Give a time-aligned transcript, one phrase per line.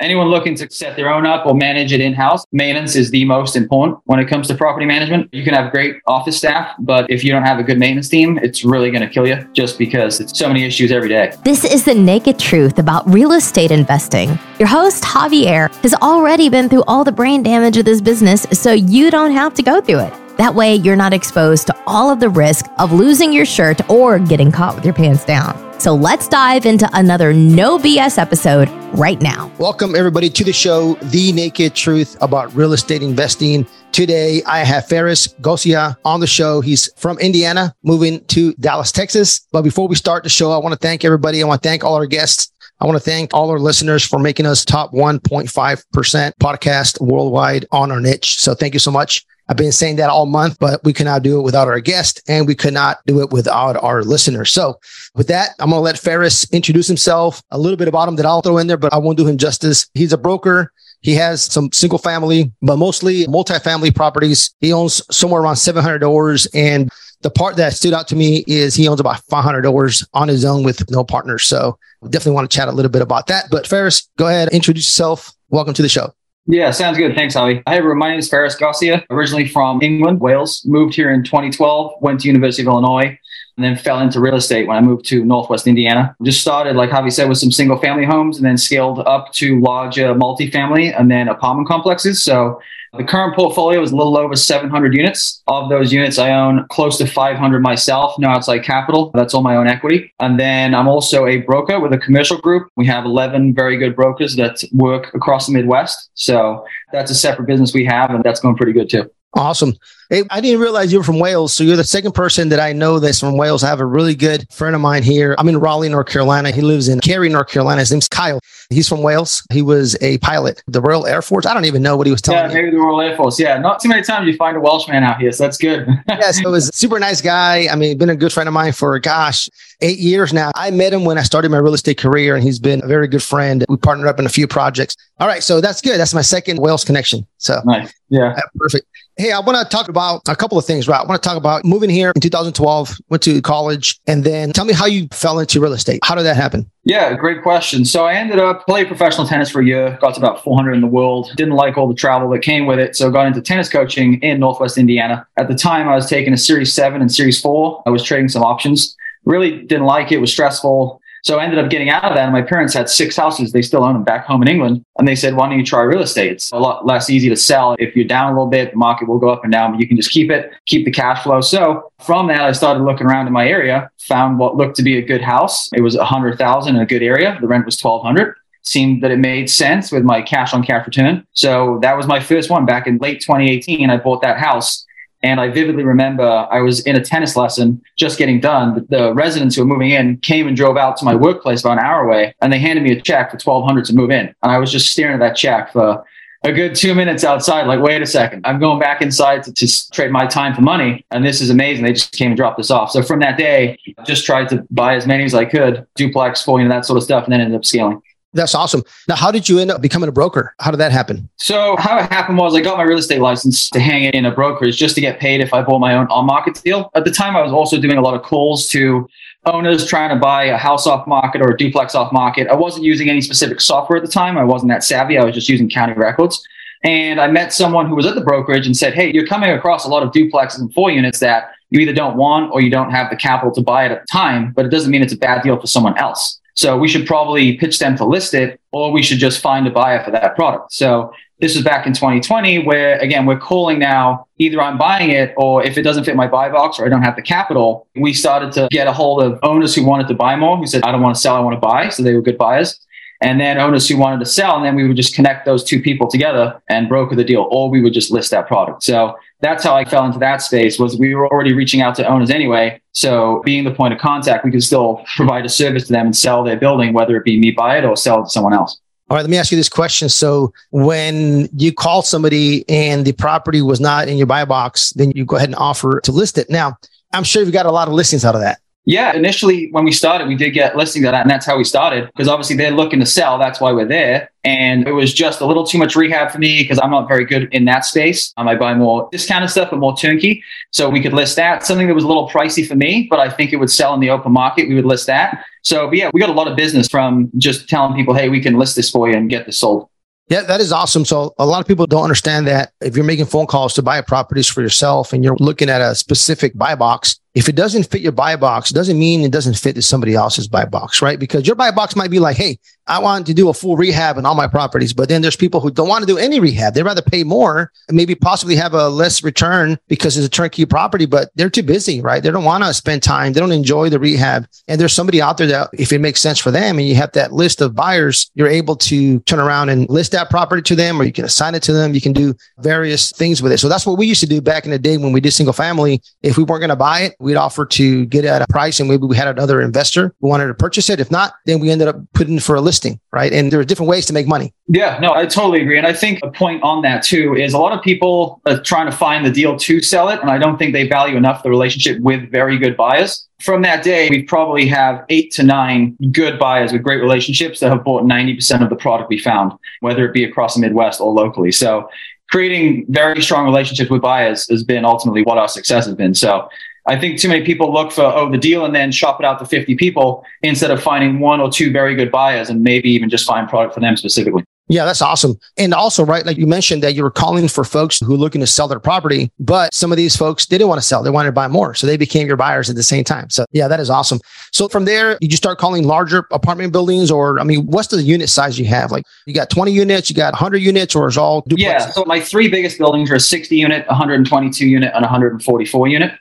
[0.00, 3.24] anyone looking to set their own up or manage it in house, maintenance is the
[3.24, 5.28] most important when it comes to property management.
[5.32, 8.38] You can have great office staff, but if you don't have a good maintenance team,
[8.38, 11.32] it's really going to kill you just because it's so many issues every day.
[11.44, 14.38] This is the naked truth about real estate investing.
[14.58, 18.72] Your host, Javier, has already been through all the brain damage of this business, so
[18.72, 20.14] you don't have to go through it.
[20.38, 24.18] That way, you're not exposed to all of the risk of losing your shirt or
[24.18, 25.69] getting caught with your pants down.
[25.80, 29.50] So let's dive into another no BS episode right now.
[29.58, 33.66] Welcome, everybody, to the show, The Naked Truth About Real Estate Investing.
[33.90, 36.60] Today, I have Farris Gosea on the show.
[36.60, 39.40] He's from Indiana, moving to Dallas, Texas.
[39.52, 41.42] But before we start the show, I want to thank everybody.
[41.42, 42.52] I want to thank all our guests.
[42.78, 47.90] I want to thank all our listeners for making us top 1.5% podcast worldwide on
[47.90, 48.38] our niche.
[48.38, 49.24] So thank you so much.
[49.50, 52.46] I've been saying that all month, but we cannot do it without our guest and
[52.46, 54.52] we could not do it without our listeners.
[54.52, 54.78] So
[55.16, 58.26] with that, I'm going to let Farris introduce himself, a little bit about him that
[58.26, 59.90] I'll throw in there, but I won't do him justice.
[59.92, 60.72] He's a broker.
[61.00, 64.54] He has some single family, but mostly multifamily properties.
[64.60, 66.46] He owns somewhere around 700 doors.
[66.54, 66.88] And
[67.22, 70.44] the part that stood out to me is he owns about 500 doors on his
[70.44, 71.44] own with no partners.
[71.44, 73.46] So definitely want to chat a little bit about that.
[73.50, 75.32] But Farris, go ahead, introduce yourself.
[75.48, 76.14] Welcome to the show.
[76.46, 77.14] Yeah, sounds good.
[77.14, 77.62] Thanks, Javi.
[77.66, 77.98] Hi, everyone.
[77.98, 80.64] My name is Farris Gosea, originally from England, Wales.
[80.64, 83.18] Moved here in 2012, went to University of Illinois,
[83.56, 86.16] and then fell into real estate when I moved to Northwest Indiana.
[86.22, 89.60] Just started, like Javi said, with some single family homes and then scaled up to
[89.60, 92.22] larger multifamily and then apartment complexes.
[92.22, 92.60] So
[92.96, 95.42] the current portfolio is a little over 700 units.
[95.46, 99.10] Of those units, I own close to 500 myself, no outside capital.
[99.14, 100.12] That's all my own equity.
[100.18, 102.68] And then I'm also a broker with a commercial group.
[102.76, 106.10] We have 11 very good brokers that work across the Midwest.
[106.14, 109.10] So that's a separate business we have, and that's going pretty good too.
[109.34, 109.74] Awesome.
[110.08, 111.52] Hey, I didn't realize you were from Wales.
[111.52, 113.62] So you're the second person that I know that's from Wales.
[113.62, 115.36] I have a really good friend of mine here.
[115.38, 116.50] I'm in Raleigh, North Carolina.
[116.50, 117.78] He lives in Cary, North Carolina.
[117.80, 118.40] His name's Kyle.
[118.70, 119.46] He's from Wales.
[119.52, 121.46] He was a pilot, the Royal Air Force.
[121.46, 122.54] I don't even know what he was telling yeah, me.
[122.54, 123.38] maybe the Royal Air Force.
[123.38, 125.86] Yeah, not too many times you find a Welshman out here, so that's good.
[126.08, 127.68] yeah, so it was a super nice guy.
[127.70, 129.48] I mean, been a good friend of mine for gosh,
[129.80, 130.50] eight years now.
[130.56, 133.06] I met him when I started my real estate career, and he's been a very
[133.06, 133.64] good friend.
[133.68, 134.96] We partnered up in a few projects.
[135.20, 135.98] All right, so that's good.
[135.98, 137.26] That's my second Wales connection.
[137.38, 137.92] So nice.
[138.08, 138.86] Yeah, perfect.
[139.20, 140.98] Hey, I want to talk about a couple of things, right?
[140.98, 144.64] I want to talk about moving here in 2012, went to college, and then tell
[144.64, 146.00] me how you fell into real estate.
[146.02, 146.70] How did that happen?
[146.84, 147.84] Yeah, great question.
[147.84, 150.80] So I ended up playing professional tennis for a year, got to about 400 in
[150.80, 152.96] the world, didn't like all the travel that came with it.
[152.96, 155.26] So got into tennis coaching in Northwest Indiana.
[155.36, 157.82] At the time, I was taking a series seven and series four.
[157.84, 158.96] I was trading some options.
[159.26, 160.98] Really didn't like it, it was stressful.
[161.22, 162.24] So I ended up getting out of that.
[162.24, 163.52] And my parents had six houses.
[163.52, 164.84] They still own them back home in England.
[164.98, 166.32] And they said, why don't you try real estate?
[166.32, 167.76] It's a lot less easy to sell.
[167.78, 169.88] If you're down a little bit, the market will go up and down, but you
[169.88, 171.40] can just keep it, keep the cash flow.
[171.40, 174.98] So from that, I started looking around in my area, found what looked to be
[174.98, 175.68] a good house.
[175.72, 177.38] It was a hundred thousand in a good area.
[177.40, 181.26] The rent was 1200 seemed that it made sense with my cash on cash return.
[181.32, 183.88] So that was my first one back in late 2018.
[183.88, 184.86] I bought that house
[185.22, 188.86] and I vividly remember I was in a tennis lesson just getting done.
[188.88, 191.84] The residents who were moving in came and drove out to my workplace about an
[191.84, 194.26] hour away and they handed me a check for 1200 to move in.
[194.42, 196.04] And I was just staring at that check for
[196.42, 197.66] a good two minutes outside.
[197.66, 201.04] Like, wait a second, I'm going back inside to, to trade my time for money.
[201.10, 201.84] And this is amazing.
[201.84, 202.90] They just came and dropped this off.
[202.90, 206.42] So from that day, I just tried to buy as many as I could, duplex,
[206.42, 208.00] full, you know, that sort of stuff, and then ended up scaling.
[208.32, 208.84] That's awesome.
[209.08, 210.54] Now, how did you end up becoming a broker?
[210.60, 211.28] How did that happen?
[211.36, 214.30] So, how it happened was I got my real estate license to hang in a
[214.30, 216.90] brokerage just to get paid if I bought my own on market deal.
[216.94, 219.08] At the time, I was also doing a lot of calls to
[219.46, 222.46] owners trying to buy a house off market or a duplex off market.
[222.46, 224.38] I wasn't using any specific software at the time.
[224.38, 225.18] I wasn't that savvy.
[225.18, 226.46] I was just using county records.
[226.84, 229.84] And I met someone who was at the brokerage and said, Hey, you're coming across
[229.84, 232.90] a lot of duplexes and four units that you either don't want or you don't
[232.90, 235.18] have the capital to buy it at the time, but it doesn't mean it's a
[235.18, 236.39] bad deal for someone else.
[236.54, 239.70] So we should probably pitch them to list it, or we should just find a
[239.70, 240.72] buyer for that product.
[240.72, 245.32] So this was back in 2020, where again, we're calling now either I'm buying it,
[245.36, 248.12] or if it doesn't fit my buy box or I don't have the capital, we
[248.12, 250.92] started to get a hold of owners who wanted to buy more, who said, I
[250.92, 251.88] don't want to sell, I want to buy.
[251.88, 252.78] So they were good buyers.
[253.22, 255.82] And then owners who wanted to sell, and then we would just connect those two
[255.82, 258.82] people together and broker the deal, or we would just list that product.
[258.82, 262.06] So that's how I fell into that space was we were already reaching out to
[262.06, 262.80] owners anyway.
[262.92, 266.16] So being the point of contact, we could still provide a service to them and
[266.16, 268.78] sell their building, whether it be me buy it or sell it to someone else.
[269.08, 270.08] All right, let me ask you this question.
[270.08, 275.10] So when you call somebody and the property was not in your buy box, then
[275.16, 276.48] you go ahead and offer to list it.
[276.48, 276.76] Now,
[277.12, 278.60] I'm sure you've got a lot of listings out of that.
[278.86, 281.64] Yeah, initially when we started, we did get listings of that, and that's how we
[281.64, 283.38] started because obviously they're looking to sell.
[283.38, 284.30] That's why we're there.
[284.42, 287.26] And it was just a little too much rehab for me because I'm not very
[287.26, 288.32] good in that space.
[288.38, 290.42] Um, I buy more discounted stuff, but more turnkey.
[290.70, 291.62] So we could list that.
[291.62, 294.00] Something that was a little pricey for me, but I think it would sell in
[294.00, 294.66] the open market.
[294.66, 295.44] We would list that.
[295.62, 298.58] So, yeah, we got a lot of business from just telling people, hey, we can
[298.58, 299.90] list this for you and get this sold.
[300.30, 301.04] Yeah, that is awesome.
[301.04, 304.00] So a lot of people don't understand that if you're making phone calls to buy
[304.00, 308.00] properties for yourself and you're looking at a specific buy box, if it doesn't fit
[308.00, 311.18] your buy box, doesn't mean it doesn't fit to somebody else's buy box, right?
[311.18, 312.58] Because your buy box might be like, hey,
[312.90, 315.60] I want to do a full rehab in all my properties, but then there's people
[315.60, 316.74] who don't want to do any rehab.
[316.74, 320.66] They'd rather pay more and maybe possibly have a less return because it's a turnkey
[320.66, 322.20] property, but they're too busy, right?
[322.20, 323.32] They don't want to spend time.
[323.32, 324.48] They don't enjoy the rehab.
[324.66, 327.12] And there's somebody out there that if it makes sense for them and you have
[327.12, 331.00] that list of buyers, you're able to turn around and list that property to them
[331.00, 331.94] or you can assign it to them.
[331.94, 333.58] You can do various things with it.
[333.58, 335.52] So that's what we used to do back in the day when we did single
[335.52, 336.02] family.
[336.22, 338.80] If we weren't going to buy it, we'd offer to get it at a price
[338.80, 341.00] and maybe we had another investor who wanted to purchase it.
[341.00, 343.32] If not, then we ended up putting for a listing, right?
[343.32, 344.54] And there are different ways to make money.
[344.68, 345.78] Yeah, no, I totally agree.
[345.78, 348.90] And I think a point on that too is a lot of people are trying
[348.90, 350.20] to find the deal to sell it.
[350.20, 353.26] And I don't think they value enough the relationship with very good buyers.
[353.40, 357.70] From that day, we probably have eight to nine good buyers with great relationships that
[357.70, 361.12] have bought 90% of the product we found, whether it be across the Midwest or
[361.12, 361.50] locally.
[361.50, 361.88] So
[362.30, 366.14] creating very strong relationships with buyers has been ultimately what our success has been.
[366.14, 366.48] So
[366.86, 369.38] I think too many people look for, oh, the deal and then shop it out
[369.40, 373.10] to 50 people instead of finding one or two very good buyers and maybe even
[373.10, 374.44] just find product for them specifically.
[374.70, 375.36] Yeah, that's awesome.
[375.58, 378.40] And also, right, like you mentioned that you were calling for folks who are looking
[378.40, 381.02] to sell their property, but some of these folks they didn't want to sell.
[381.02, 381.74] They wanted to buy more.
[381.74, 383.30] So they became your buyers at the same time.
[383.30, 384.20] So yeah, that is awesome.
[384.52, 388.00] So from there, you just start calling larger apartment buildings or, I mean, what's the
[388.00, 388.92] unit size you have?
[388.92, 391.58] Like you got 20 units, you got 100 units or is all duplexes?
[391.58, 391.90] Yeah.
[391.90, 396.12] So my three biggest buildings are a 60 unit, 122 unit, and 144 unit.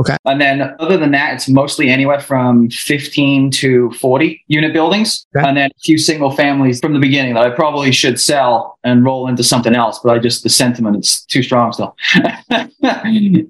[0.00, 0.16] Okay.
[0.24, 5.26] And then other than that, it's mostly anywhere from 15 to 40 unit buildings.
[5.36, 5.46] Okay.
[5.46, 9.04] And then a few single families from the beginning that I probably should sell and
[9.04, 9.98] roll into something else.
[10.02, 11.94] But I just, the sentiment is too strong still.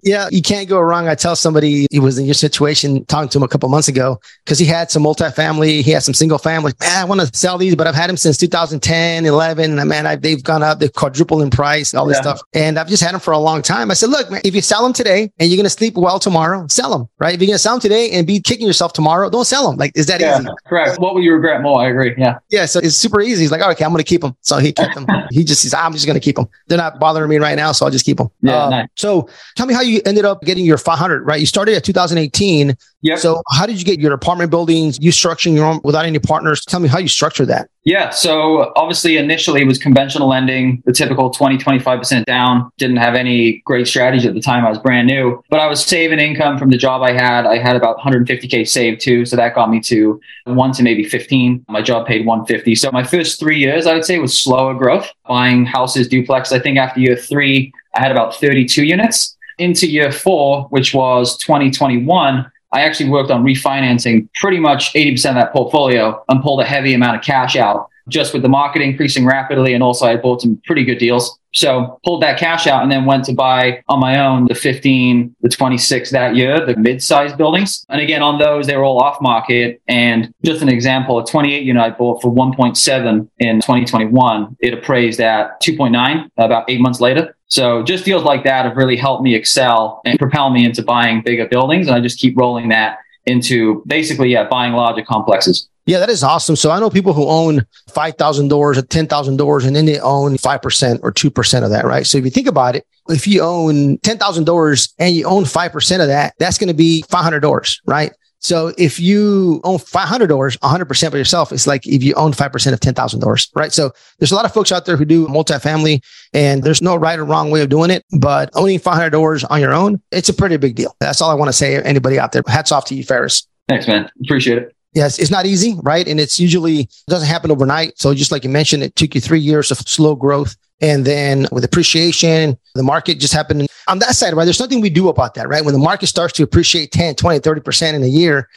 [0.03, 1.07] yeah, you can't go wrong.
[1.07, 4.21] I tell somebody he was in your situation, talking to him a couple months ago,
[4.45, 6.73] because he had some multifamily, he had some single family.
[6.81, 9.79] Man, I want to sell these, but I've had them since 2010, 11.
[9.79, 12.23] And man, I, they've gone up, they've quadrupled in price, all this yeah.
[12.23, 12.41] stuff.
[12.55, 13.93] And I've just had them for a long time.
[13.93, 16.19] I said, look, man, if you sell them today and you're going to sleep well
[16.19, 17.35] tomorrow, tomorrow, sell them, right?
[17.35, 19.77] If you're going to sell them today and be kicking yourself tomorrow, don't sell them.
[19.79, 20.49] Like, is that yeah, easy?
[20.67, 20.99] Correct.
[20.99, 21.81] What will you regret more?
[21.81, 22.15] I agree.
[22.17, 22.39] Yeah.
[22.51, 22.67] Yeah.
[22.67, 23.43] So it's super easy.
[23.43, 24.37] He's like, oh, okay, I'm going to keep them.
[24.41, 25.07] So he kept them.
[25.31, 26.49] he just says, I'm just going to keep them.
[26.69, 27.73] They're not bothering me right now.
[27.73, 28.31] So I'll just keep them.
[28.41, 28.65] Yeah.
[28.65, 28.89] Uh, nice.
[28.97, 31.41] So tell me how you ended up getting your 500, right?
[31.41, 32.77] You started at 2018.
[33.03, 33.17] Yeah.
[33.17, 34.99] So how did you get your apartment buildings?
[35.01, 36.65] You structuring your own without any partners?
[36.65, 37.71] Tell me how you structure that.
[37.85, 38.11] Yeah.
[38.11, 42.71] So obviously initially it was conventional lending, the typical 20, 25% down.
[42.77, 44.67] Didn't have any great strategy at the time.
[44.67, 47.47] I was brand new, but I was saving income from the job I had.
[47.47, 49.25] I had about 150K saved too.
[49.25, 51.65] So that got me to one to maybe 15.
[51.69, 52.75] My job paid 150.
[52.75, 56.53] So my first three years, I would say was slower growth, buying houses, duplex.
[56.53, 59.37] I think after year three, I had about 32 units.
[59.59, 65.35] Into year four, which was 2021, I actually worked on refinancing pretty much 80% of
[65.37, 69.25] that portfolio and pulled a heavy amount of cash out just with the market increasing
[69.25, 69.73] rapidly.
[69.75, 71.39] And also I bought some pretty good deals.
[71.53, 75.35] So pulled that cash out and then went to buy on my own the 15,
[75.41, 77.85] the 26 that year, the mid-sized buildings.
[77.89, 79.81] And again, on those, they were all off market.
[79.89, 84.57] And just an example, a 28 unit I bought for 1.7 in 2021.
[84.61, 87.35] It appraised at 2.9 about eight months later.
[87.51, 91.21] So just deals like that have really helped me excel and propel me into buying
[91.21, 91.89] bigger buildings.
[91.89, 95.69] And I just keep rolling that into basically, yeah, buying larger complexes.
[95.87, 96.55] Yeah, that is awesome.
[96.55, 100.37] So I know people who own 5,000 doors or 10,000 doors and then they own
[100.37, 102.07] 5% or 2% of that, right?
[102.07, 106.01] So if you think about it, if you own 10,000 doors and you own 5%
[106.01, 108.13] of that, that's going to be 500 doors, right?
[108.41, 112.73] So if you own 500 doors, 100% by yourself, it's like if you own 5%
[112.73, 113.73] of 10,000 doors, right?
[113.73, 117.19] So there's a lot of folks out there who do multifamily and there's no right
[117.19, 120.35] or wrong way of doing it, but owning 500 doors on your own, it's a
[120.35, 120.97] pretty big deal.
[121.01, 121.81] That's all I want to say.
[121.83, 123.47] Anybody out there, hats off to you, Farris.
[123.69, 124.11] Thanks, man.
[124.25, 124.75] Appreciate it.
[124.95, 126.09] Yes, it's not easy, right?
[126.09, 127.99] And it's usually it doesn't happen overnight.
[127.99, 130.57] So just like you mentioned, it took you three years of slow growth.
[130.81, 134.45] And then with appreciation, the market just happened on that side, right?
[134.45, 135.65] There's nothing we do about that, right?
[135.65, 138.49] When the market starts to appreciate 10, 20, 30% in a year,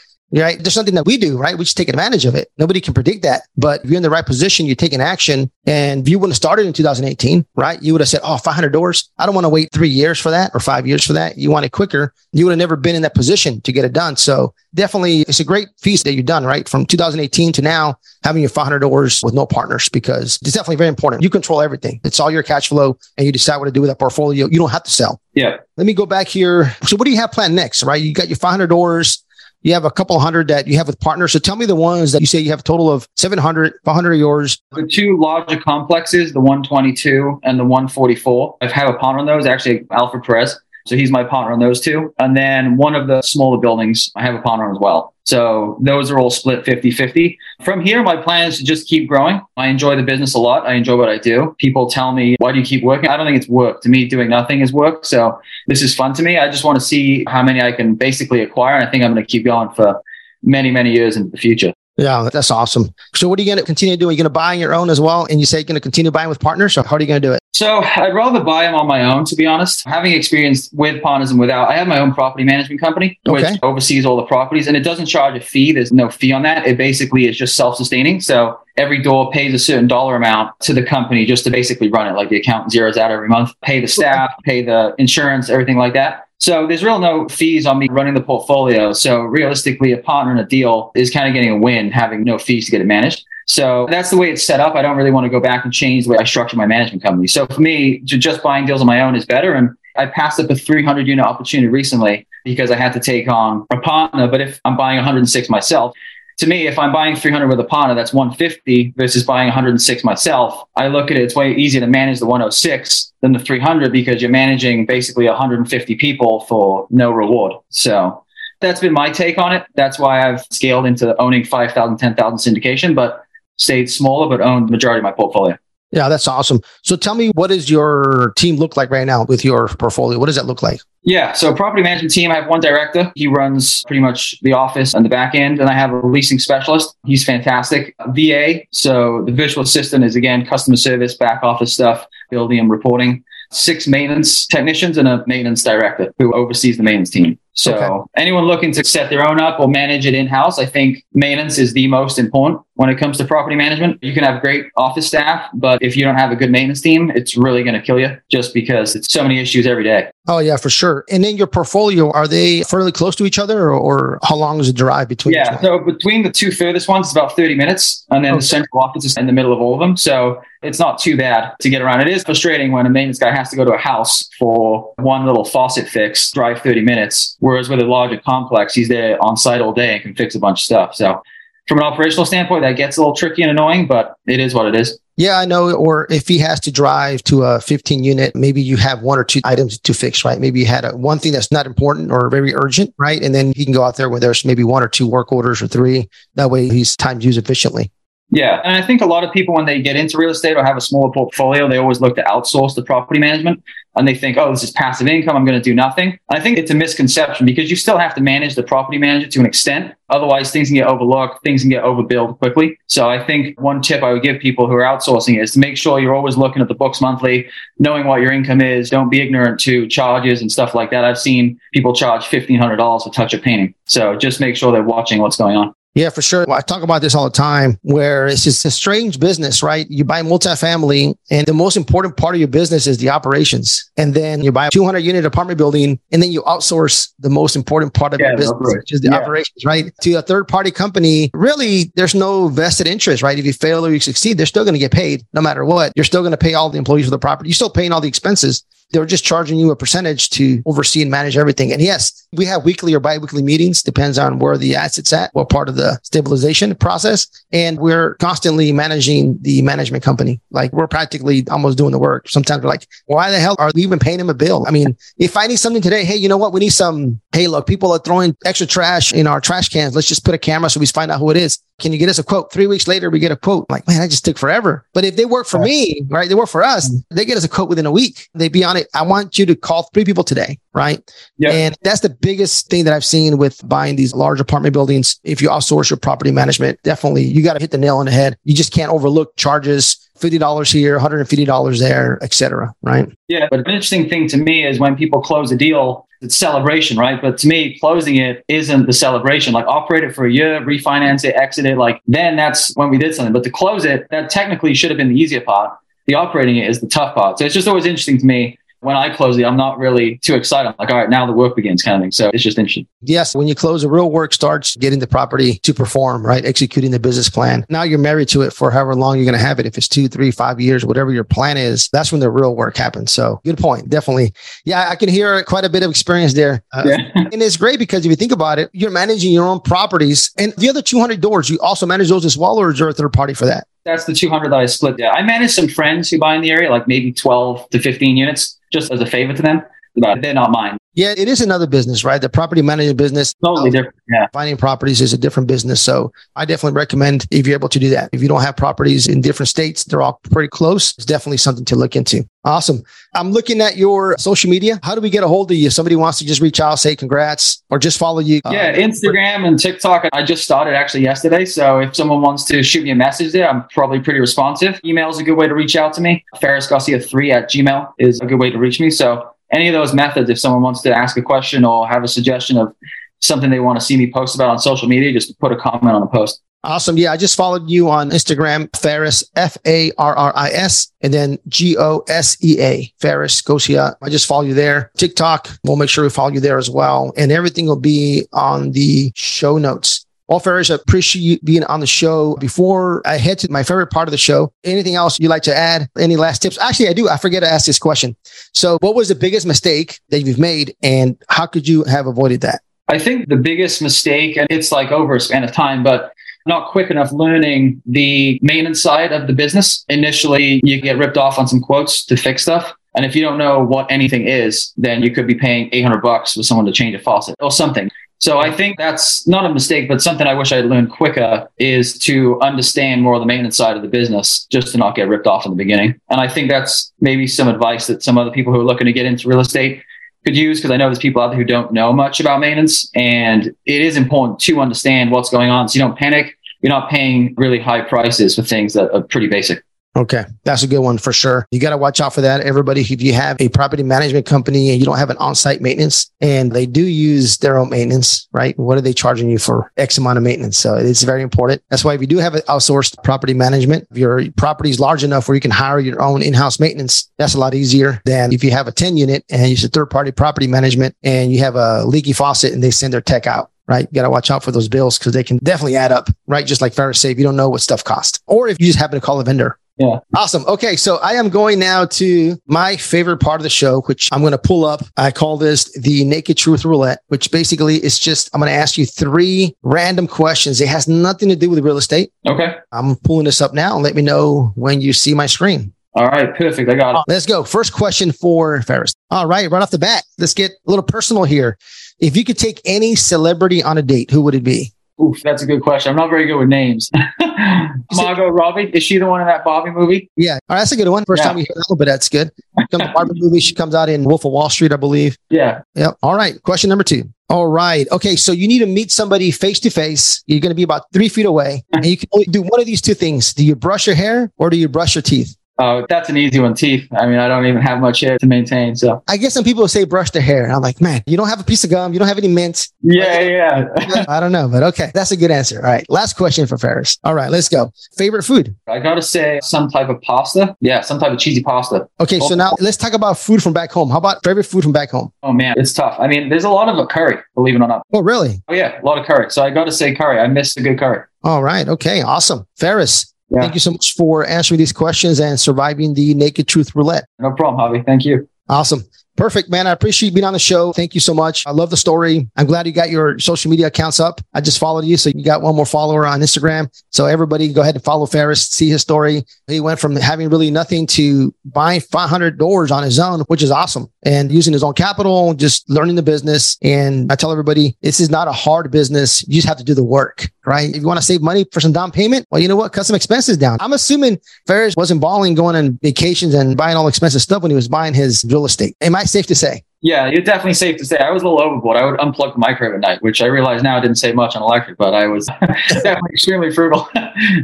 [0.41, 0.57] right?
[0.57, 1.57] There's something that we do, right?
[1.57, 2.49] We just take advantage of it.
[2.57, 3.43] Nobody can predict that.
[3.55, 5.51] But if you're in the right position, you take an action.
[5.65, 7.81] And if you wouldn't have started in 2018, right?
[7.81, 9.09] You would have said, oh, 500 doors.
[9.17, 11.37] I don't want to wait three years for that or five years for that.
[11.37, 12.13] You want it quicker.
[12.31, 14.15] You would have never been in that position to get it done.
[14.17, 16.67] So definitely it's a great feast that you've done, right?
[16.67, 20.89] From 2018 to now, having your 500 doors with no partners because it's definitely very
[20.89, 21.21] important.
[21.23, 21.99] You control everything.
[22.03, 24.47] It's all your cash flow and you decide what to do with that portfolio.
[24.47, 25.21] You don't have to sell.
[25.33, 25.57] Yeah.
[25.77, 26.75] Let me go back here.
[26.83, 28.01] So what do you have planned next, right?
[28.01, 29.22] You got your 500 doors
[29.63, 31.31] you have a couple hundred that you have with partners.
[31.31, 34.13] So tell me the ones that you say you have a total of 700, 500
[34.13, 34.61] of yours.
[34.71, 38.57] The two larger complexes, the 122 and the 144.
[38.61, 40.59] I've had a partner on those, actually, Alfred Perez.
[40.85, 42.13] So he's my partner on those two.
[42.19, 45.13] And then one of the smaller buildings, I have a partner as well.
[45.25, 47.39] So those are all split 50 50.
[47.63, 49.41] From here, my plan is to just keep growing.
[49.55, 50.67] I enjoy the business a lot.
[50.67, 51.55] I enjoy what I do.
[51.59, 53.09] People tell me, why do you keep working?
[53.09, 53.81] I don't think it's work.
[53.81, 55.05] To me, doing nothing is work.
[55.05, 56.37] So this is fun to me.
[56.37, 58.75] I just want to see how many I can basically acquire.
[58.75, 60.01] And I think I'm going to keep going for
[60.41, 61.73] many, many years into the future.
[61.97, 62.93] Yeah, that's awesome.
[63.13, 64.09] So what are you going to continue to do?
[64.09, 65.27] Are you going to buy on your own as well?
[65.29, 66.73] And you say you're going to continue buying with partners?
[66.73, 67.39] So how are you going to do it?
[67.53, 69.85] So I'd rather buy them on my own, to be honest.
[69.85, 73.59] Having experience with partners and without, I have my own property management company, which Okay.
[73.61, 75.71] oversees all the properties and it doesn't charge a fee.
[75.71, 76.65] There's no fee on that.
[76.65, 78.21] It basically is just self-sustaining.
[78.21, 82.07] So every door pays a certain dollar amount to the company just to basically run
[82.07, 82.17] it.
[82.17, 85.93] Like the account zeroes out every month, pay the staff, pay the insurance, everything like
[85.93, 86.25] that.
[86.43, 88.91] So there's real no fees on me running the portfolio.
[88.91, 92.37] So realistically, a partner in a deal is kind of getting a win having no
[92.37, 93.25] fees to get it managed.
[93.47, 94.75] So that's the way it's set up.
[94.75, 97.01] I don't really want to go back and change the way I structure my management
[97.01, 97.27] company.
[97.27, 99.53] So for me, just buying deals on my own is better.
[99.53, 103.65] And I passed up a 300 unit opportunity recently because I had to take on
[103.71, 104.27] a partner.
[104.27, 105.95] But if I'm buying 106 myself,
[106.37, 110.63] to me, if I'm buying 300 with a partner, that's 150 versus buying 106 myself.
[110.75, 114.21] I look at it, it's way easier to manage the 106 than the 300 because
[114.21, 117.53] you're managing basically 150 people for no reward.
[117.69, 118.23] So
[118.61, 119.65] that's been my take on it.
[119.75, 123.23] That's why I've scaled into owning 5,000, 10,000 syndication, but
[123.57, 125.57] stayed smaller, but owned the majority of my portfolio.
[125.93, 126.59] Yeah, that's awesome.
[126.81, 130.17] So tell me, what does your team look like right now with your portfolio?
[130.17, 130.81] What does that look like?
[131.03, 131.33] Yeah.
[131.33, 133.11] So property management team, I have one director.
[133.15, 135.59] He runs pretty much the office and the back end.
[135.59, 136.95] And I have a leasing specialist.
[137.05, 137.93] He's fantastic.
[138.07, 138.61] VA.
[138.71, 143.23] So the virtual assistant is again, customer service, back office stuff, building and reporting.
[143.51, 147.37] Six maintenance technicians and a maintenance director who oversees the maintenance team.
[147.53, 148.09] So Okay.
[148.17, 151.59] anyone looking to set their own up or manage it in house, I think maintenance
[151.59, 154.03] is the most important when it comes to property management.
[154.03, 157.11] You can have great office staff, but if you don't have a good maintenance team,
[157.11, 160.09] it's really going to kill you just because it's so many issues every day.
[160.27, 161.03] Oh, yeah, for sure.
[161.11, 164.59] And then your portfolio, are they fairly close to each other or, or how long
[164.59, 168.05] is the drive between Yeah, so between the two furthest ones, it's about 30 minutes.
[168.09, 168.39] And then Okay.
[168.39, 169.95] the central office is in the middle of all of them.
[169.97, 172.01] So it's not too bad to get around.
[172.01, 175.25] It is frustrating when a maintenance guy has to go to a house for one
[175.25, 177.35] little faucet fix, drive 30 minutes.
[177.39, 180.39] Whereas with a larger complex, he's there on site all day and can fix a
[180.39, 180.95] bunch of stuff.
[180.95, 181.21] So
[181.67, 184.67] from an operational standpoint, that gets a little tricky and annoying, but it is what
[184.67, 184.99] it is.
[185.15, 185.71] Yeah, I know.
[185.71, 189.23] Or if he has to drive to a 15 unit, maybe you have one or
[189.23, 190.39] two items to fix, right?
[190.39, 193.21] Maybe you had a, one thing that's not important or very urgent, right?
[193.21, 195.61] And then he can go out there where there's maybe one or two work orders
[195.61, 196.09] or three.
[196.35, 197.91] That way he's timed used efficiently.
[198.29, 198.61] Yeah.
[198.63, 200.75] And I think a lot of people, when they get into real estate or have
[200.75, 203.63] a smaller portfolio, they always look to outsource the property management
[203.95, 205.35] and they think, oh, this is passive income.
[205.35, 206.17] I'm going to do nothing.
[206.29, 209.39] I think it's a misconception because you still have to manage the property manager to
[209.39, 209.93] an extent.
[210.09, 212.75] Otherwise, things can get overlooked, things can get overbilled quickly.
[212.87, 215.77] So I think one tip I would give people who are outsourcing is to make
[215.77, 218.89] sure you're always looking at the books monthly, knowing what your income is.
[218.89, 221.05] Don't be ignorant to charges and stuff like that.
[221.05, 223.75] I've seen people charge $1,500 for touch of painting.
[223.85, 225.75] So just make sure they're watching what's going on.
[225.95, 226.49] Yeah, for sure.
[226.51, 229.85] I talk about this all the time where it's just a strange business, right?
[229.91, 233.91] You buy multifamily and the most important part of your business is the operations.
[233.95, 237.55] And then you buy a 200 unit apartment building and then you outsource the most
[237.55, 238.79] important part of Yeah, your the business, operation.
[238.79, 239.17] which is the Yeah.
[239.17, 239.91] operations, right?
[240.01, 243.37] To a third party company, really, there's no vested interest, right?
[243.37, 245.91] If you fail or you succeed, they're still going to get paid no matter what.
[245.95, 247.49] You're still going to pay all the employees for the property.
[247.49, 248.63] You're still paying all the expenses.
[248.93, 251.73] They're just charging you a percentage to oversee and manage everything.
[251.73, 255.49] And yes, we have weekly or bi-weekly meetings, depends on where the asset's at, what
[255.49, 257.27] part of the stabilization process.
[257.51, 260.39] And we're constantly managing the management company.
[260.51, 262.29] Like we're practically almost doing the work.
[262.29, 264.65] Sometimes we're like, why the hell are we even paying him a bill?
[264.67, 266.53] I mean, if I need something today, hey, you know what?
[266.53, 269.95] We need some, hey, look, people are throwing extra trash in our trash cans.
[269.95, 271.59] Let's just put a camera so we find out who it is.
[271.79, 272.51] Can you get us a quote?
[272.51, 273.65] Three weeks later, we get a quote.
[273.69, 274.85] Like, man, that just took forever.
[274.93, 276.29] But if they work for me, right?
[276.29, 276.89] They work for us.
[276.89, 277.15] Mm-hmm.
[277.15, 278.29] They get us a quote within a week.
[278.35, 278.87] They be on it.
[278.93, 281.01] I want you to call three people today, right?
[281.37, 281.51] Yeah.
[281.51, 285.19] And that's the biggest thing that I've seen with buying these large apartment buildings.
[285.23, 288.11] If you outsource your property management, definitely you got to hit the nail on the
[288.11, 288.37] head.
[288.43, 290.02] You just can't overlook charges.
[290.19, 292.73] $50 here, $150 there, etc.
[292.81, 293.09] Right.
[293.27, 296.97] Yeah, but an interesting thing to me is when people close a deal, it's celebration,
[296.97, 297.21] right?
[297.21, 299.53] But to me, closing it isn't the celebration.
[299.53, 302.97] Like operate it for a year, refinance it, exit it, like then that's when we
[302.97, 303.33] did something.
[303.33, 305.77] But to close it, that technically should have been the easier part.
[306.07, 307.39] The operating it is the tough part.
[307.39, 308.57] So it's just always interesting to me.
[308.83, 310.69] When I close it, I'm not really too excited.
[310.69, 312.11] I'm like, all right, now the work begins kind of thing.
[312.11, 312.87] So it's just interesting.
[313.01, 313.35] Yes.
[313.35, 316.43] When you close, the real work starts getting the property to perform, right?
[316.45, 317.65] Executing the business plan.
[317.69, 319.65] Now you're married to it for however long you're going to have it.
[319.65, 322.77] If it's two, three, five years, whatever your plan is, that's when the real work
[322.77, 323.11] happens.
[323.11, 323.89] So good point.
[323.89, 324.33] Definitely.
[324.65, 324.89] Yeah.
[324.89, 326.63] I can hear quite a bit of experience there.
[326.73, 326.97] Uh, Yeah.
[327.33, 330.53] And it's great because if you think about it, you're managing your own properties and
[330.53, 333.11] the other 200 doors, you also manage those as well, or is there a third
[333.13, 333.65] party for that?
[333.85, 334.95] That's the 200 that I split.
[334.99, 335.11] Yeah.
[335.11, 338.59] I manage some friends who buy in the area, like maybe 12 to 15 units,
[338.73, 339.61] just as a favor to them.
[339.97, 340.21] About it.
[340.21, 340.77] They're not mine.
[340.95, 342.21] Yeah, it is another business, right?
[342.21, 343.33] The property management business.
[343.43, 343.95] Totally different.
[344.07, 344.27] Yeah.
[344.31, 345.81] Finding properties is a different business.
[345.81, 348.09] So I definitely recommend if you're able to do that.
[348.11, 350.93] If you don't have properties in different states, they're all pretty close.
[350.93, 352.27] It's definitely something to look into.
[352.45, 352.83] Awesome.
[353.15, 354.79] I'm looking at your social media.
[354.83, 355.67] How do we get a hold of you?
[355.67, 358.41] If somebody wants to just reach out, say congrats, or just follow you.
[358.51, 360.07] Yeah, uh, Instagram and TikTok.
[360.13, 361.45] I just started actually yesterday.
[361.45, 364.79] So if someone wants to shoot me a message there, I'm probably pretty responsive.
[364.85, 366.23] Email is a good way to reach out to me.
[366.39, 368.91] Farris Gosea 3 at Gmail is a good way to reach me.
[368.91, 372.07] So any of those methods, if someone wants to ask a question or have a
[372.07, 372.75] suggestion of
[373.19, 375.95] something they want to see me post about on social media, just put a comment
[375.95, 376.41] on the post.
[376.65, 376.97] Awesome.
[376.97, 381.13] Yeah, I just followed you on Instagram, Farris, F A R R I S, and
[381.13, 383.95] then G O S E A, Farris Gosea.
[384.01, 384.89] I just follow you there.
[384.97, 387.11] TikTok, we'll make sure we follow you there as well.
[387.17, 390.02] And everything will be on the show notes.
[390.27, 392.35] Well, Farris, I appreciate you being on the show.
[392.37, 395.55] Before I head to my favorite part of the show, anything else you'd like to
[395.55, 395.89] add?
[395.99, 396.57] Any last tips?
[396.59, 397.09] Actually, I do.
[397.09, 398.15] I forget to ask this question.
[398.53, 402.41] So, what was the biggest mistake that you've made, and how could you have avoided
[402.41, 402.61] that?
[402.87, 406.13] I think the biggest mistake, and it's like over a span of time, but
[406.45, 409.85] not quick enough learning the maintenance side of the business.
[409.89, 412.73] Initially, you get ripped off on some quotes to fix stuff.
[412.95, 416.33] And if you don't know what anything is, then you could be paying 800 bucks
[416.33, 417.89] for someone to change a faucet or something.
[418.23, 421.45] So I think that's not a mistake, but something I wish I had learned quicker
[421.57, 425.09] is to understand more of the maintenance side of the business, just to not get
[425.09, 425.99] ripped off in the beginning.
[426.09, 428.93] And I think that's maybe some advice that some other people who are looking to
[428.93, 429.83] get into real estate
[430.23, 432.89] could use because I know there's people out there who don't know much about maintenance,
[432.95, 436.37] and it is important to understand what's going on so you don't panic.
[436.61, 439.65] You're not paying really high prices for things that are pretty basic.
[439.95, 440.25] Okay.
[440.43, 441.47] That's a good one for sure.
[441.51, 442.41] You got to watch out for that.
[442.41, 446.11] Everybody, if you have a property management company and you don't have an on-site maintenance
[446.19, 448.57] and they do use their own maintenance, right?
[448.57, 450.57] What are they charging you for X amount of maintenance?
[450.57, 451.61] So it's very important.
[451.69, 455.03] That's why if you do have an outsourced property management, if your property is large
[455.03, 458.43] enough where you can hire your own in-house maintenance, that's a lot easier than if
[458.43, 461.55] you have a 10 unit and use a third party property management and you have
[461.55, 463.87] a leaky faucet and they send their tech out right?
[463.91, 466.45] You got to watch out for those bills because they can definitely add up, right?
[466.45, 468.19] Just like Farris said, you don't know what stuff costs.
[468.27, 469.99] Or if you just happen to call a vendor, yeah.
[470.15, 470.45] Awesome.
[470.47, 470.75] Okay.
[470.75, 474.31] So I am going now to my favorite part of the show, which I'm going
[474.31, 474.81] to pull up.
[474.97, 478.77] I call this the naked truth roulette, which basically is just, I'm going to ask
[478.77, 480.61] you three random questions.
[480.61, 482.11] It has nothing to do with real estate.
[482.27, 482.55] Okay.
[482.71, 485.73] I'm pulling this up now and let me know when you see my screen.
[485.95, 486.35] All right.
[486.35, 486.69] Perfect.
[486.69, 487.03] I got it.
[487.07, 487.43] Let's go.
[487.43, 488.93] First question for Farris.
[489.09, 489.49] All right.
[489.49, 491.57] Right off the bat, let's get a little personal here.
[491.99, 494.71] If you could take any celebrity on a date, who would it be?
[495.01, 495.89] Oof, that's a good question.
[495.89, 496.91] I'm not very good with names.
[497.93, 500.09] Margot Robbie, is she the one in that Barbie movie?
[500.15, 501.03] Yeah, right, that's a good one.
[501.05, 501.29] First yeah.
[501.29, 502.31] time you hear that, but that's good.
[502.69, 503.39] Comes Barbie movie.
[503.39, 505.17] She comes out in Wolf of Wall Street, I believe.
[505.29, 505.61] Yeah.
[505.75, 505.97] Yep.
[506.03, 506.41] All right.
[506.43, 507.11] Question number two.
[507.29, 507.87] All right.
[507.91, 508.15] Okay.
[508.15, 510.23] So you need to meet somebody face to face.
[510.27, 512.67] You're going to be about three feet away, and you can only do one of
[512.67, 513.33] these two things.
[513.33, 515.35] Do you brush your hair or do you brush your teeth?
[515.59, 516.55] Oh, that's an easy one.
[516.55, 516.87] Teeth.
[516.97, 518.75] I mean, I don't even have much hair to maintain.
[518.75, 520.51] So I guess some people say brush their hair.
[520.51, 521.93] I'm like, man, you don't have a piece of gum.
[521.93, 522.69] You don't have any mint.
[522.81, 524.05] Yeah, yeah.
[524.09, 524.91] I don't know, but okay.
[524.93, 525.57] That's a good answer.
[525.57, 525.85] All right.
[525.89, 526.97] Last question for Farris.
[527.03, 527.71] All right, let's go.
[527.97, 528.55] Favorite food?
[528.67, 530.55] I got to say some type of pasta.
[530.59, 531.87] Yeah, some type of cheesy pasta.
[531.99, 532.19] Okay.
[532.19, 533.89] So now let's talk about food from back home.
[533.89, 535.11] How about favorite food from back home?
[535.21, 535.95] Oh, man, it's tough.
[535.99, 537.85] I mean, there's a lot of curry, believe it or not.
[537.93, 538.41] Oh, really?
[538.47, 538.81] Oh, yeah.
[538.81, 539.29] A lot of curry.
[539.29, 540.19] So I got to say curry.
[540.19, 541.03] I miss a good curry.
[541.23, 541.67] All right.
[541.69, 542.01] Okay.
[542.01, 542.47] Awesome.
[542.57, 543.41] Farris, yeah.
[543.41, 547.05] Thank you so much for answering these questions and surviving the Naked Truth Roulette.
[547.19, 547.83] No problem, Javi.
[547.85, 548.29] Thank you.
[548.47, 548.83] Awesome.
[549.15, 549.67] Perfect, man.
[549.67, 550.73] I appreciate you being on the show.
[550.73, 551.45] Thank you so much.
[551.45, 552.27] I love the story.
[552.35, 554.19] I'm glad you got your social media accounts up.
[554.33, 554.97] I just followed you.
[554.97, 556.67] So you got one more follower on Instagram.
[556.89, 559.23] So everybody go ahead and follow Farris, see his story.
[559.45, 563.51] He went from having really nothing to buying 500 doors on his own, which is
[563.51, 563.87] awesome.
[564.01, 566.57] And using his own capital, just learning the business.
[566.63, 569.27] And I tell everybody, this is not a hard business.
[569.27, 570.69] You just have to do the work, right?
[570.69, 572.73] If you want to save money for some down payment, well, you know what?
[572.73, 573.57] Cut some expenses down.
[573.61, 577.55] I'm assuming Farris wasn't balling going on vacations and buying all expensive stuff when he
[577.55, 578.75] was buying his real estate.
[578.81, 579.63] Am I safe to say?
[579.83, 580.97] Yeah, you're definitely safe to say.
[580.97, 581.75] I was a little overboard.
[581.75, 584.33] I would unplug the microwave at night, which I realize now I didn't save much
[584.33, 585.25] on electric, but I was
[585.67, 586.87] definitely extremely frugal.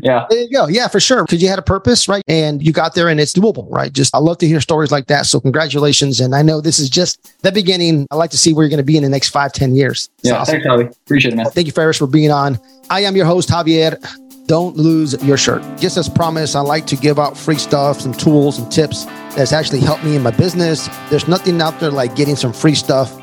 [0.02, 0.25] yeah.
[0.30, 0.67] There you go.
[0.69, 1.25] Yeah, for sure.
[1.25, 2.23] Because you had a purpose, right?
[2.30, 3.91] And you got there and it's doable, right?
[3.91, 5.25] Just I love to hear stories like that.
[5.25, 6.21] So congratulations.
[6.21, 8.08] And I know this is just the beginning.
[8.10, 10.10] I'd like to see where you're going to be in the next five, ten years.
[10.19, 10.62] It's yeah, awesome.
[10.62, 10.89] thanks, Javi.
[10.89, 11.49] Appreciate it, man.
[11.52, 12.58] Thank you, Farris, for being on.
[12.89, 14.02] I am your host, Javier
[14.49, 15.62] don't lose your shirt.
[15.77, 19.53] Just as promised, I like to give out free stuff, some tools and tips that's
[19.53, 20.89] actually helped me in my business.
[21.12, 23.15] There's nothing out there like getting some free stuff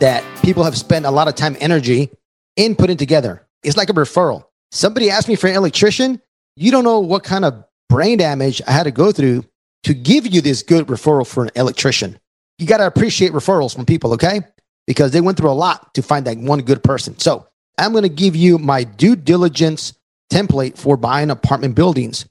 [0.00, 2.10] that people have spent a lot of time, energy
[2.56, 3.46] in putting together.
[3.62, 4.44] It's like a referral.
[4.72, 6.20] Somebody asked me for an electrician.
[6.54, 9.46] You don't know what kind of brain damage I had to go through
[9.84, 12.18] to give you this good referral for an electrician.
[12.58, 14.42] You got to appreciate referrals from people, okay?
[14.86, 17.18] Because they went through a lot to find that one good person.
[17.18, 19.94] So I'm going to give you my due diligence
[20.34, 22.26] template for buying apartment buildings.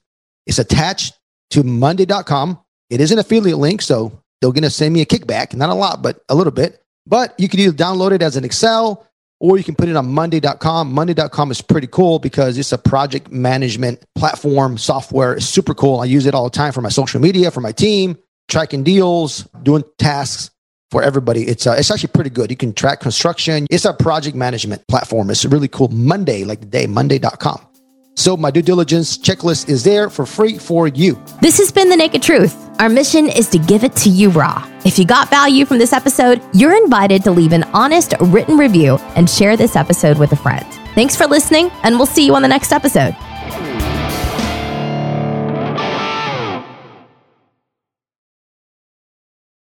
[0.46, 1.14] It's attached
[1.50, 2.58] to monday.com.
[2.90, 5.74] It is an affiliate link, so they're going to send me a kickback, not a
[5.74, 6.82] lot, but a little bit.
[7.06, 9.06] But you can either download it as an Excel
[9.40, 10.92] or you can put it on monday.com.
[10.92, 15.34] Monday.com is pretty cool because it's a project management platform software.
[15.34, 16.00] It's super cool.
[16.00, 18.16] I use it all the time for my social media, for my team,
[18.48, 20.50] tracking deals, doing tasks
[20.90, 21.42] for everybody.
[21.42, 22.50] It's uh, it's actually pretty good.
[22.50, 23.66] You can track construction.
[23.70, 25.30] It's a project management platform.
[25.30, 25.88] It's really cool.
[25.88, 27.73] Monday, like the day, monday.com.
[28.16, 31.20] So my due diligence checklist is there for free for you.
[31.40, 32.56] This has been The Naked Truth.
[32.78, 34.68] Our mission is to give it to you raw.
[34.84, 38.96] If you got value from this episode, you're invited to leave an honest written review
[39.16, 40.66] and share this episode with a friend.
[40.94, 43.16] Thanks for listening, and we'll see you on the next episode.